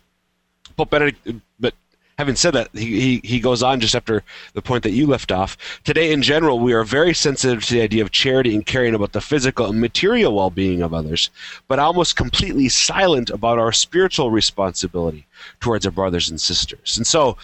But 0.76 0.90
Benedict, 0.90 1.28
but 1.61 1.75
having 2.23 2.37
said 2.37 2.55
that, 2.55 2.69
he, 2.73 3.00
he, 3.00 3.21
he 3.25 3.41
goes 3.41 3.64
on 3.64 3.81
just 3.81 3.97
after 3.97 4.23
the 4.55 4.62
point 4.62 4.85
that 4.85 4.93
you 4.93 5.09
left 5.09 5.33
off. 5.33 5.57
Today, 5.83 6.12
in 6.12 6.23
general, 6.23 6.61
we 6.61 6.73
are 6.73 6.85
very 6.85 7.14
sensitive 7.14 7.64
to 7.64 7.75
the 7.75 7.81
idea 7.81 8.00
of 8.00 8.12
charity 8.12 8.55
and 8.55 8.64
caring 8.64 8.95
about 8.95 9.11
the 9.11 9.21
physical 9.21 9.67
and 9.67 9.81
material 9.81 10.37
well 10.37 10.49
being 10.49 10.83
of 10.83 10.95
others, 10.95 11.31
but 11.67 11.81
almost 11.81 12.14
completely 12.14 12.69
silent 12.69 13.29
about 13.31 13.59
our 13.59 13.73
spiritual 13.73 14.31
responsibility 14.31 15.26
towards 15.59 15.85
our 15.85 15.91
brothers 15.91 16.31
and 16.31 16.41
sisters. 16.41 16.97
And 16.97 17.05
so, 17.05 17.37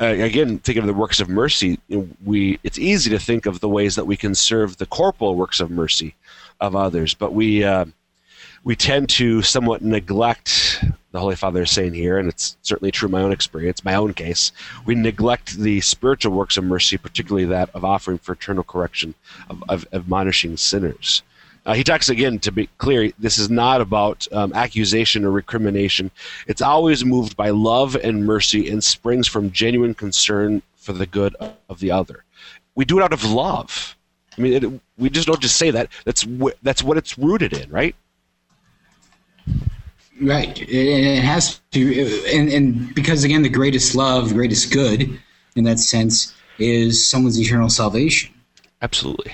uh, 0.00 0.06
again, 0.06 0.58
thinking 0.58 0.82
of 0.82 0.88
the 0.88 0.94
works 0.94 1.20
of 1.20 1.28
mercy, 1.28 1.78
we 2.24 2.58
it's 2.64 2.80
easy 2.80 3.10
to 3.10 3.20
think 3.20 3.46
of 3.46 3.60
the 3.60 3.68
ways 3.68 3.94
that 3.94 4.04
we 4.04 4.16
can 4.16 4.34
serve 4.34 4.78
the 4.78 4.86
corporal 4.86 5.36
works 5.36 5.60
of 5.60 5.70
mercy 5.70 6.16
of 6.60 6.74
others, 6.74 7.14
but 7.14 7.34
we 7.34 7.62
uh, 7.62 7.84
we 8.64 8.74
tend 8.74 9.08
to 9.10 9.42
somewhat 9.42 9.82
neglect 9.82 10.82
the 11.14 11.20
Holy 11.20 11.36
Father 11.36 11.62
is 11.62 11.70
saying 11.70 11.94
here, 11.94 12.18
and 12.18 12.28
it's 12.28 12.56
certainly 12.62 12.90
true 12.90 13.06
in 13.06 13.12
my 13.12 13.22
own 13.22 13.30
experience, 13.30 13.84
my 13.84 13.94
own 13.94 14.14
case. 14.14 14.50
We 14.84 14.96
neglect 14.96 15.56
the 15.56 15.80
spiritual 15.80 16.32
works 16.32 16.56
of 16.56 16.64
mercy, 16.64 16.96
particularly 16.96 17.44
that 17.44 17.70
of 17.72 17.84
offering 17.84 18.18
fraternal 18.18 18.64
correction, 18.64 19.14
of, 19.48 19.62
of 19.68 19.86
admonishing 19.92 20.56
sinners. 20.56 21.22
Uh, 21.66 21.74
he 21.74 21.84
talks 21.84 22.08
again 22.08 22.40
to 22.40 22.50
be 22.50 22.68
clear. 22.78 23.12
This 23.16 23.38
is 23.38 23.48
not 23.48 23.80
about 23.80 24.26
um, 24.32 24.52
accusation 24.54 25.24
or 25.24 25.30
recrimination. 25.30 26.10
It's 26.48 26.60
always 26.60 27.04
moved 27.04 27.36
by 27.36 27.50
love 27.50 27.94
and 27.94 28.26
mercy 28.26 28.68
and 28.68 28.82
springs 28.82 29.28
from 29.28 29.52
genuine 29.52 29.94
concern 29.94 30.62
for 30.74 30.92
the 30.92 31.06
good 31.06 31.36
of 31.68 31.78
the 31.78 31.92
other. 31.92 32.24
We 32.74 32.84
do 32.84 32.98
it 32.98 33.04
out 33.04 33.12
of 33.12 33.24
love. 33.24 33.96
I 34.36 34.40
mean, 34.40 34.52
it, 34.52 34.80
we 34.98 35.10
just 35.10 35.28
don't 35.28 35.40
just 35.40 35.56
say 35.56 35.70
that. 35.70 35.90
That's 36.04 36.22
wh- 36.22 36.58
that's 36.62 36.82
what 36.82 36.98
it's 36.98 37.16
rooted 37.16 37.52
in, 37.52 37.70
right? 37.70 37.94
Right. 40.20 40.60
It, 40.60 40.68
it 40.68 41.22
has 41.22 41.60
to, 41.72 42.24
and, 42.32 42.48
and 42.48 42.94
because 42.94 43.24
again, 43.24 43.42
the 43.42 43.48
greatest 43.48 43.94
love, 43.94 44.28
the 44.28 44.34
greatest 44.34 44.72
good, 44.72 45.18
in 45.56 45.64
that 45.64 45.78
sense, 45.78 46.34
is 46.58 47.08
someone's 47.08 47.40
eternal 47.40 47.68
salvation. 47.68 48.32
Absolutely. 48.80 49.32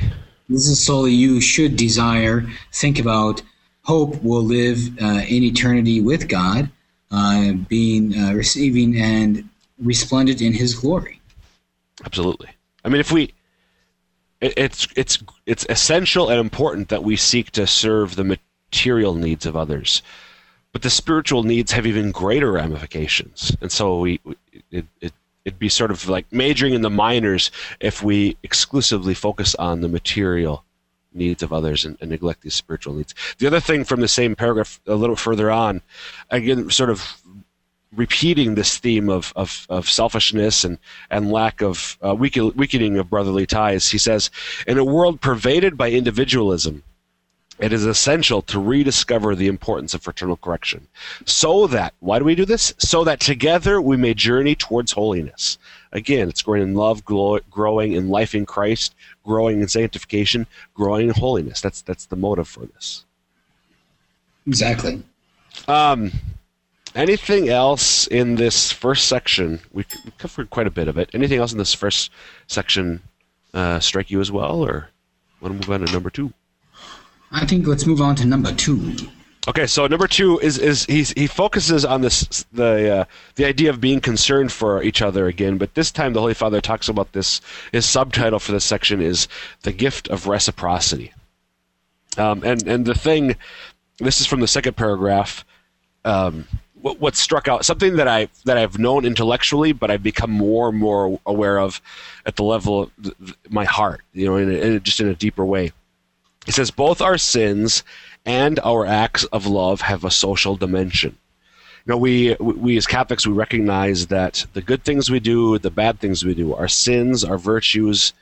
This 0.48 0.66
is 0.66 0.84
solely 0.84 1.12
you 1.12 1.40
should 1.40 1.76
desire, 1.76 2.46
think 2.72 2.98
about, 2.98 3.42
hope 3.82 4.22
will 4.22 4.42
live 4.42 4.78
uh, 5.00 5.22
in 5.28 5.42
eternity 5.42 6.00
with 6.00 6.28
God, 6.28 6.70
uh, 7.10 7.52
being 7.68 8.16
uh, 8.16 8.32
receiving 8.32 8.96
and 9.00 9.48
resplendent 9.78 10.40
in 10.40 10.52
His 10.52 10.74
glory. 10.74 11.20
Absolutely. 12.04 12.48
I 12.84 12.88
mean, 12.88 13.00
if 13.00 13.12
we, 13.12 13.34
it, 14.40 14.54
it's 14.56 14.88
it's 14.96 15.18
it's 15.46 15.66
essential 15.68 16.30
and 16.30 16.40
important 16.40 16.88
that 16.88 17.04
we 17.04 17.16
seek 17.16 17.50
to 17.52 17.66
serve 17.66 18.16
the 18.16 18.24
material 18.70 19.14
needs 19.14 19.46
of 19.46 19.56
others, 19.56 20.02
but 20.72 20.82
the 20.82 20.90
spiritual 20.90 21.42
needs 21.42 21.72
have 21.72 21.86
even 21.86 22.12
greater 22.12 22.52
ramifications, 22.52 23.56
and 23.60 23.72
so 23.72 24.00
we 24.00 24.20
it, 24.70 24.86
it 25.00 25.12
it'd 25.44 25.58
be 25.58 25.68
sort 25.68 25.90
of 25.90 26.08
like 26.08 26.30
majoring 26.32 26.74
in 26.74 26.82
the 26.82 26.90
minors 26.90 27.50
if 27.80 28.02
we 28.02 28.36
exclusively 28.42 29.14
focus 29.14 29.54
on 29.56 29.80
the 29.80 29.88
material 29.88 30.64
needs 31.12 31.42
of 31.42 31.52
others 31.52 31.84
and, 31.84 31.96
and, 32.00 32.10
neglect 32.10 32.42
these 32.42 32.54
spiritual 32.54 32.94
needs. 32.94 33.14
The 33.38 33.46
other 33.46 33.58
thing 33.58 33.82
from 33.84 34.00
the 34.00 34.06
same 34.06 34.36
paragraph, 34.36 34.80
a 34.86 34.94
little 34.94 35.16
further 35.16 35.50
on, 35.50 35.82
again, 36.30 36.70
sort 36.70 36.90
of 36.90 37.20
repeating 37.96 38.54
this 38.54 38.78
theme 38.78 39.08
of, 39.08 39.32
of, 39.34 39.66
of 39.68 39.88
selfishness 39.88 40.64
and, 40.64 40.78
and 41.10 41.32
lack 41.32 41.60
of 41.60 41.98
uh, 42.02 42.14
weakening 42.14 42.98
of 42.98 43.10
brotherly 43.10 43.46
ties, 43.46 43.90
he 43.90 43.98
says, 43.98 44.30
In 44.66 44.78
a 44.78 44.84
world 44.84 45.20
pervaded 45.20 45.76
by 45.76 45.90
individualism, 45.90 46.84
it 47.60 47.72
is 47.72 47.84
essential 47.84 48.40
to 48.42 48.58
rediscover 48.58 49.34
the 49.34 49.46
importance 49.46 49.92
of 49.94 50.02
fraternal 50.02 50.36
correction. 50.36 50.86
So 51.26 51.66
that, 51.66 51.94
why 52.00 52.18
do 52.18 52.24
we 52.24 52.34
do 52.34 52.44
this? 52.44 52.72
So 52.78 53.04
that 53.04 53.20
together 53.20 53.80
we 53.80 53.96
may 53.96 54.14
journey 54.14 54.54
towards 54.54 54.92
holiness. 54.92 55.58
Again, 55.92 56.28
it's 56.28 56.42
growing 56.42 56.62
in 56.62 56.74
love, 56.74 57.04
growing 57.04 57.92
in 57.92 58.08
life 58.08 58.34
in 58.34 58.46
Christ, 58.46 58.94
growing 59.24 59.60
in 59.60 59.68
sanctification, 59.68 60.46
growing 60.74 61.08
in 61.08 61.14
holiness. 61.14 61.60
That's 61.60 61.82
that's 61.82 62.06
the 62.06 62.16
motive 62.16 62.48
for 62.48 62.64
this. 62.66 63.04
Exactly. 64.46 65.02
Um, 65.68 66.12
anything 66.94 67.48
else 67.48 68.06
in 68.06 68.36
this 68.36 68.72
first 68.72 69.06
section? 69.08 69.60
We, 69.72 69.84
we 70.04 70.12
covered 70.18 70.50
quite 70.50 70.66
a 70.66 70.70
bit 70.70 70.88
of 70.88 70.96
it. 70.96 71.10
Anything 71.12 71.40
else 71.40 71.52
in 71.52 71.58
this 71.58 71.74
first 71.74 72.10
section 72.46 73.02
uh, 73.52 73.80
strike 73.80 74.10
you 74.10 74.20
as 74.20 74.30
well, 74.32 74.64
or 74.64 74.90
want 75.40 75.60
to 75.60 75.68
move 75.68 75.70
on 75.70 75.86
to 75.86 75.92
number 75.92 76.10
two? 76.10 76.32
I 77.30 77.46
think 77.46 77.66
let's 77.66 77.87
move 77.87 78.00
on 78.00 78.16
to 78.16 78.26
number 78.26 78.52
two. 78.52 78.96
Okay, 79.49 79.66
so 79.66 79.87
number 79.87 80.06
two 80.06 80.38
is 80.40 80.58
is 80.58 80.84
he's, 80.84 81.10
he 81.12 81.26
focuses 81.26 81.84
on 81.84 82.02
this 82.02 82.44
the 82.52 82.99
uh, 82.99 83.04
the 83.37 83.46
idea 83.46 83.70
of 83.70 83.80
being 83.80 84.00
concerned 84.00 84.52
for 84.52 84.82
each 84.82 85.00
other 85.00 85.28
again, 85.28 85.56
but 85.56 85.75
this 85.75 85.90
time 85.90 86.12
the 86.12 86.20
Holy 86.20 86.34
Father 86.34 86.60
talks 86.60 86.88
about 86.88 87.12
this. 87.12 87.40
His 87.72 87.87
subtitle 87.87 88.38
for 88.38 88.52
this 88.52 88.64
section 88.64 89.00
is 89.00 89.28
the 89.62 89.72
gift 89.72 90.08
of 90.08 90.26
reciprocity, 90.26 91.12
um, 92.18 92.42
and 92.44 92.66
and 92.68 92.84
the 92.84 92.94
thing. 92.94 93.37
This 93.99 94.20
is 94.20 94.26
from 94.26 94.40
the 94.40 94.46
second 94.46 94.76
paragraph. 94.76 95.44
Um, 96.04 96.46
what, 96.80 96.99
what 96.99 97.14
struck 97.16 97.49
out 97.49 97.64
something 97.64 97.96
that 97.96 98.08
I 98.08 98.28
that 98.44 98.58
I've 98.58 98.78
known 98.78 99.06
intellectually, 99.06 99.72
but 99.72 99.90
I've 99.90 100.02
become 100.02 100.30
more 100.30 100.68
and 100.68 100.78
more 100.78 101.18
aware 101.25 101.58
of 101.58 101.80
at 102.26 102.37
the 102.37 102.42
level 102.42 102.82
of 102.82 103.37
my 103.49 103.64
heart, 103.64 104.02
you 104.12 104.26
know, 104.26 104.37
in, 104.37 104.50
a, 104.50 104.54
in 104.54 104.72
a, 104.75 104.80
just 104.80 105.00
in 105.00 105.08
a 105.08 105.14
deeper 105.14 105.44
way 105.44 105.72
he 106.47 106.52
says 106.52 106.70
both 106.70 107.00
our 107.00 107.18
sins 107.18 107.82
and 108.25 108.59
our 108.61 108.87
acts 108.87 109.25
of 109.25 109.47
love 109.47 109.82
have 109.82 110.04
a 110.04 110.11
social 110.11 110.56
dimension. 110.56 111.16
You 111.87 111.92
know, 111.92 111.97
we 111.97 112.37
we 112.38 112.76
as 112.76 112.87
Catholics 112.87 113.26
we 113.26 113.32
recognize 113.32 114.09
that 114.09 114.47
the 114.52 114.62
good 114.62 114.85
things 114.85 115.11
we 115.11 115.20
do, 115.20 115.59
the 115.59 115.70
bad 115.70 115.99
things 115.99 116.25
we 116.25 116.35
do, 116.35 116.54
our 116.54 116.68
sins, 116.68 117.25
our 117.25 117.38
virtues, 117.38 118.12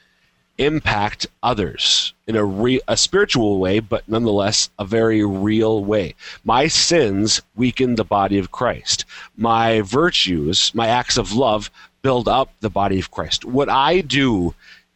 impact 0.58 1.26
others 1.42 2.12
in 2.26 2.36
a 2.36 2.44
re- 2.44 2.80
a 2.88 2.96
spiritual 2.96 3.58
way, 3.58 3.78
but 3.78 4.08
nonetheless 4.08 4.70
a 4.78 4.84
very 4.84 5.24
real 5.24 5.84
way. 5.84 6.14
My 6.44 6.66
sins 6.66 7.40
weaken 7.54 7.94
the 7.94 8.04
body 8.04 8.38
of 8.38 8.50
Christ. 8.50 9.04
My 9.36 9.80
virtues, 9.80 10.72
my 10.74 10.88
acts 10.88 11.16
of 11.16 11.32
love, 11.32 11.70
build 12.02 12.28
up 12.28 12.52
the 12.60 12.70
body 12.70 12.98
of 12.98 13.10
Christ. 13.10 13.44
What 13.44 13.68
I 13.68 14.00
do 14.00 14.54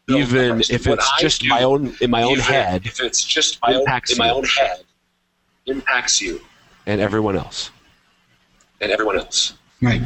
even 0.09 0.61
if 0.61 0.87
it's 0.87 1.21
just 1.21 1.47
my 1.47 1.63
own 1.63 1.95
in 2.01 2.11
my 2.11 2.23
own 2.23 2.39
head. 2.39 2.87
If 2.87 3.01
it's 3.01 3.25
just 3.25 3.61
my 3.63 3.75
own 3.75 3.85
in 4.11 4.19
my 4.19 4.31
own 4.31 4.45
head, 4.45 4.85
impacts 5.67 6.21
you 6.21 6.41
and 6.87 7.01
everyone 7.01 7.37
else. 7.37 7.71
And 8.81 8.91
everyone 8.91 9.19
else. 9.19 9.55
Right. 9.81 10.03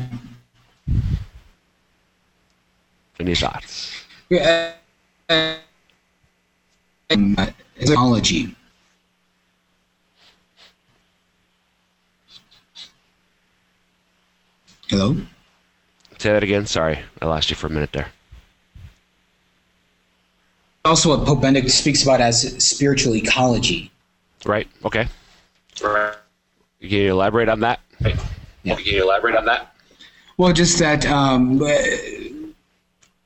Any 3.19 3.35
thoughts? 3.35 4.05
Yeah. 4.29 4.73
Uh, 5.31 5.55
technology. 7.79 8.55
Hello. 14.89 15.17
Say 16.19 16.33
that 16.33 16.43
again. 16.43 16.67
Sorry, 16.67 17.01
I 17.21 17.27
lost 17.27 17.51
you 17.51 17.57
for 17.57 17.67
a 17.67 17.71
minute 17.71 17.93
there 17.93 18.09
also 20.87 21.17
what 21.17 21.27
Pope 21.27 21.43
Benedict 21.43 21.71
speaks 21.71 22.03
about 22.03 22.21
as 22.21 22.43
spiritual 22.65 23.15
ecology. 23.15 23.91
Right. 24.45 24.69
Okay. 24.85 25.09
Right. 25.83 26.15
Can 26.81 26.91
you 26.91 27.11
elaborate 27.11 27.49
on 27.49 27.61
that? 27.61 27.81
Yeah. 28.01 28.77
Can 28.77 28.85
you 28.85 29.03
elaborate 29.03 29.37
on 29.37 29.45
that? 29.47 29.75
Well, 30.39 30.53
just 30.53 30.79
that 30.79 31.07
um, 31.07 31.59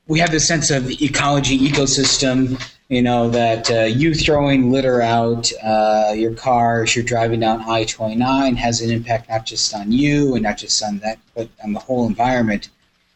we 0.07 0.19
have 0.19 0.31
this 0.31 0.47
sense 0.47 0.71
of 0.71 0.89
ecology, 1.01 1.59
ecosystem. 1.59 2.61
You 2.89 3.01
know 3.01 3.29
that 3.29 3.71
uh, 3.71 3.83
you 3.83 4.13
throwing 4.13 4.71
litter 4.71 5.01
out 5.01 5.49
uh, 5.63 6.13
your 6.15 6.33
car 6.33 6.83
as 6.83 6.95
you're 6.95 7.05
driving 7.05 7.39
down 7.39 7.61
I-29 7.61 8.57
has 8.57 8.81
an 8.81 8.91
impact 8.91 9.29
not 9.29 9.45
just 9.45 9.73
on 9.73 9.93
you 9.93 10.33
and 10.35 10.43
not 10.43 10.57
just 10.57 10.83
on 10.83 10.99
that, 10.99 11.17
but 11.33 11.47
on 11.63 11.71
the 11.71 11.79
whole 11.79 12.05
environment. 12.05 12.69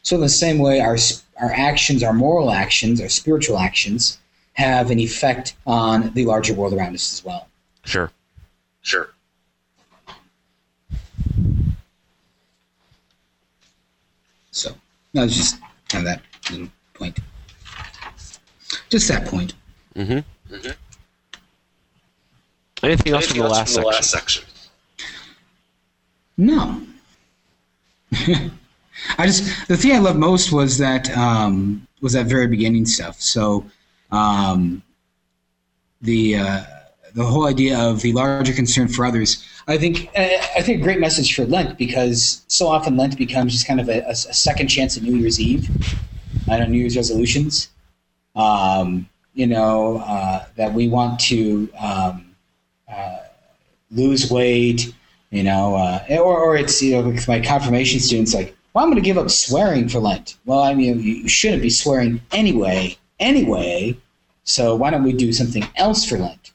So 0.04 0.16
in 0.16 0.22
the 0.22 0.30
same 0.30 0.60
way, 0.60 0.80
our 0.80 0.98
our 1.42 1.52
actions, 1.52 2.04
our 2.04 2.14
moral 2.14 2.52
actions, 2.52 3.02
our 3.02 3.10
spiritual 3.10 3.58
actions, 3.58 4.18
have 4.56 4.90
an 4.90 5.00
effect 5.00 5.56
on 5.68 6.12
the 6.14 6.26
larger 6.26 6.54
world 6.54 6.74
around 6.74 6.96
us 6.96 7.14
as 7.14 7.24
well. 7.24 7.48
Sure. 7.84 8.12
Sure. 8.82 9.10
So 14.52 14.74
that 15.14 15.24
was 15.24 15.36
just 15.36 15.60
kind 15.90 16.08
of 16.08 16.14
that 16.14 16.22
little 16.52 16.70
point. 16.94 17.20
Just 18.90 19.08
that 19.10 19.28
point. 19.28 19.54
Mm-hmm. 19.96 20.54
mm-hmm. 20.54 20.72
Anything 22.84 23.14
else 23.14 23.24
Anything 23.24 23.28
from, 23.28 23.38
the, 23.38 23.44
else 23.44 23.52
last 23.52 23.74
from 23.74 23.82
the 23.82 23.88
last 23.88 23.98
last 23.98 24.12
section? 24.12 24.44
No. 26.38 26.82
I 29.18 29.26
just 29.26 29.68
the 29.68 29.76
thing 29.76 29.94
I 29.94 30.00
loved 30.00 30.20
most 30.20 30.52
was 30.52 30.78
that 30.78 31.16
um, 31.18 31.88
was 32.02 32.14
that 32.14 32.28
very 32.28 32.48
beginning 32.48 32.86
stuff. 32.86 33.20
So 33.20 33.66
um, 34.16 34.82
the 36.02 36.38
uh, 36.38 36.64
the 37.14 37.26
whole 37.26 37.48
idea 37.48 37.78
of 37.80 38.02
the 38.02 38.14
larger 38.14 38.54
concern 38.54 38.88
for 38.88 39.06
others. 39.06 39.46
I 39.68 39.78
think 39.78 40.10
I 40.18 40.62
think 40.62 40.80
a 40.80 40.84
great 40.84 41.00
message 41.00 41.36
for 41.36 41.46
Lent 41.46 41.78
because 41.78 42.44
so 42.48 42.68
often 42.68 42.98
Lent 42.98 43.18
becomes 43.18 43.54
just 43.54 43.68
kind 43.68 43.80
of 43.80 43.90
a, 43.90 44.02
a 44.08 44.16
second 44.16 44.68
chance 44.68 44.98
at 44.98 45.04
New 45.04 45.16
Year's 45.16 45.40
Eve 45.40 45.70
and 46.48 46.72
New 46.72 46.78
Year's 46.78 46.96
resolutions. 46.96 47.70
Um, 48.36 49.10
you 49.34 49.48
know 49.48 49.98
uh, 50.06 50.46
that 50.56 50.74
we 50.74 50.88
want 50.88 51.20
to 51.22 51.70
um, 51.80 52.36
uh, 52.92 53.18
lose 53.92 54.32
weight. 54.32 54.94
You 55.32 55.44
know, 55.44 55.76
uh, 55.76 56.06
or, 56.10 56.40
or 56.40 56.56
it's 56.56 56.82
you 56.82 57.02
know 57.02 57.16
my 57.28 57.42
confirmation 57.42 58.00
students 58.00 58.34
like, 58.34 58.56
well, 58.74 58.84
I'm 58.84 58.90
going 58.90 59.02
to 59.02 59.06
give 59.06 59.18
up 59.18 59.30
swearing 59.30 59.90
for 59.90 60.00
Lent. 60.00 60.38
Well, 60.46 60.62
I 60.62 60.74
mean, 60.74 61.02
you 61.02 61.28
shouldn't 61.28 61.62
be 61.62 61.70
swearing 61.70 62.22
anyway. 62.32 62.98
Anyway, 63.20 63.98
so 64.46 64.76
why 64.76 64.92
don't 64.92 65.04
we 65.04 65.12
do 65.12 65.34
something 65.34 65.68
else 65.76 66.06
for 66.06 66.18
Lent? 66.18 66.54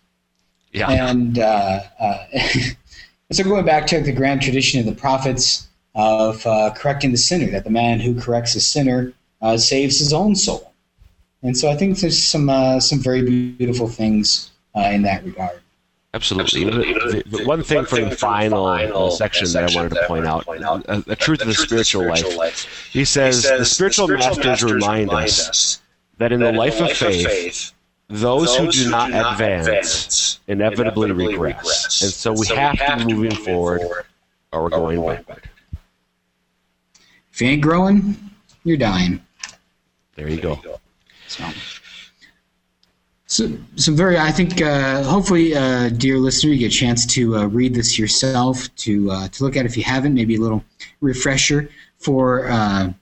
Yeah. 0.73 0.91
And 0.91 1.39
uh, 1.39 1.81
uh, 1.99 2.27
so 3.33 3.45
going 3.45 3.67
back 3.67 3.87
to 3.89 4.01
the 4.01 4.13
grand 4.13 4.41
tradition 4.41 4.81
of 4.81 4.87
the 4.87 4.99
prophets 4.99 5.69
of 5.95 6.47
uh, 6.47 6.73
correcting 6.75 7.11
the 7.11 7.19
sinner, 7.19 7.51
that 7.51 7.65
the 7.65 7.71
man 7.71 8.01
who 8.01 8.19
corrects 8.19 8.55
a 8.55 8.61
sinner 8.61 9.13
uh, 9.43 9.57
saves 9.57 9.99
his 9.99 10.13
own 10.13 10.37
soul. 10.37 10.73
And 11.43 11.57
so 11.57 11.71
I 11.71 11.77
think 11.77 11.99
there's 11.99 12.23
some 12.23 12.49
uh, 12.49 12.81
some 12.81 13.01
very 13.01 13.23
beautiful 13.23 13.89
things 13.89 14.51
uh, 14.77 14.91
in 14.93 15.03
that 15.03 15.25
regard. 15.25 15.61
Absolutely. 16.13 16.67
Absolutely. 16.67 16.93
The, 16.93 17.23
the, 17.29 17.39
the, 17.39 17.45
one 17.45 17.63
thing 17.63 17.85
from 17.85 18.11
the 18.11 18.17
final, 18.17 18.67
final 18.67 19.11
section, 19.13 19.47
section 19.47 19.67
that 19.67 19.77
I 19.77 19.83
wanted 19.83 19.95
to 19.95 20.07
point 20.07 20.27
out, 20.27 20.45
point 20.45 20.65
out 20.65 20.85
a, 20.89 21.05
a, 21.13 21.17
truth 21.17 21.41
of 21.41 21.47
the 21.47 21.55
spiritual 21.55 22.07
life. 22.09 22.37
life. 22.37 22.89
He, 22.91 23.05
says, 23.05 23.37
he 23.37 23.43
says, 23.43 23.59
the 23.61 23.65
spiritual, 23.65 24.09
the 24.09 24.21
spiritual 24.21 24.45
masters, 24.45 24.73
remind 24.73 25.11
us 25.11 25.81
that 26.19 26.33
in 26.33 26.41
the 26.41 26.51
life, 26.51 26.81
of 26.81 26.91
faith, 26.93 27.73
those, 28.11 28.57
who 28.57 28.71
do 28.71 28.91
not 28.91 29.11
advance 29.11 30.41
inevitably 30.49 31.13
regress. 31.13 32.03
And 32.03 32.13
so 32.13 32.33
we 32.33 32.47
have 32.49 32.77
to 32.79 33.07
be 33.07 33.15
moving 33.15 33.37
forward 33.37 33.83
or 34.53 34.65
we're 34.65 34.71
going 34.71 35.01
backward. 35.05 35.49
If 37.33 37.41
you 37.41 37.49
ain't 37.49 37.63
growing, 37.63 38.17
you're 38.65 38.77
dying. 38.77 39.25
There 40.17 40.29
you 40.29 40.41
go. 40.41 40.61
So. 41.29 41.45
So, 43.27 43.57
some 43.77 43.95
very, 43.95 44.19
I 44.19 44.33
think, 44.33 44.61
uh, 44.61 45.05
hopefully, 45.05 45.55
uh, 45.55 45.91
dear 45.91 46.19
listener, 46.19 46.51
you 46.51 46.59
get 46.59 46.75
a 46.75 46.77
chance 46.77 47.07
to 47.15 47.37
uh, 47.37 47.47
read 47.47 47.73
this 47.75 47.97
yourself, 47.97 48.75
to 48.75 49.09
uh, 49.09 49.29
to 49.29 49.45
look 49.45 49.57
at 49.57 49.65
if 49.65 49.77
you 49.77 49.85
haven't, 49.85 50.15
maybe 50.15 50.35
a 50.35 50.41
little 50.41 50.65
refresher 51.01 51.71
for 51.99 52.49
uh, 52.51 52.93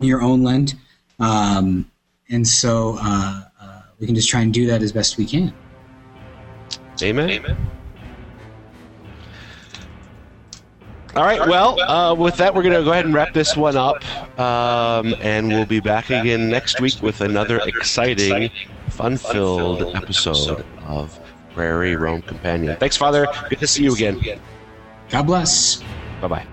your 0.00 0.22
own 0.22 0.42
Lent, 0.42 0.76
um, 1.20 1.90
and 2.30 2.48
so 2.48 2.96
uh, 2.98 3.42
we 4.02 4.06
can 4.06 4.16
just 4.16 4.28
try 4.28 4.40
and 4.40 4.52
do 4.52 4.66
that 4.66 4.82
as 4.82 4.90
best 4.90 5.16
we 5.16 5.24
can. 5.24 5.54
Amen. 7.00 7.30
Amen. 7.30 7.56
All 11.14 11.22
right. 11.22 11.38
Well, 11.46 12.16
with 12.16 12.36
that, 12.38 12.52
we're 12.52 12.62
going 12.64 12.74
to 12.74 12.82
go 12.82 12.90
ahead 12.90 13.04
and 13.04 13.14
wrap 13.14 13.32
this 13.32 13.56
one 13.56 13.76
up, 13.76 14.02
um, 14.40 15.14
and 15.20 15.46
we'll 15.46 15.66
be 15.66 15.78
back 15.78 16.10
again 16.10 16.50
next 16.50 16.80
week 16.80 17.00
with 17.00 17.20
another 17.20 17.60
exciting 17.64 18.50
fun 18.88 19.16
filled 19.18 19.94
episode 19.94 20.64
of 20.88 21.20
Prairie 21.54 21.94
Rome 21.94 22.22
Companion. 22.22 22.76
Thanks, 22.78 22.96
Father. 22.96 23.28
Good 23.50 23.60
to 23.60 23.68
see 23.68 23.84
you 23.84 23.94
again. 23.94 24.20
God 25.10 25.22
bless. 25.28 25.80
Bye 26.20 26.26
bye. 26.26 26.46